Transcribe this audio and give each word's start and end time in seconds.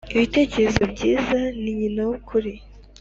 ibitekerezo 0.13 0.81
byiza 0.93 1.39
ninyina 1.63 2.01
w’ 2.09 2.11
ukuri 2.17 2.53